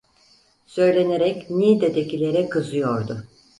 [0.65, 3.23] Söylenerek Niğde'dekilere kızıyordu.